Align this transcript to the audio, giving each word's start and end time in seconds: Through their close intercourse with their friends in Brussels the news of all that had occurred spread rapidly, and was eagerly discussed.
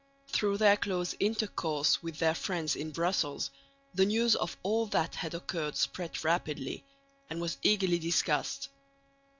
Through 0.29 0.57
their 0.57 0.77
close 0.77 1.13
intercourse 1.19 2.01
with 2.01 2.17
their 2.17 2.33
friends 2.33 2.75
in 2.75 2.89
Brussels 2.89 3.51
the 3.93 4.03
news 4.03 4.35
of 4.35 4.57
all 4.63 4.87
that 4.87 5.13
had 5.13 5.35
occurred 5.35 5.75
spread 5.77 6.23
rapidly, 6.25 6.83
and 7.29 7.39
was 7.39 7.59
eagerly 7.61 7.99
discussed. 7.99 8.69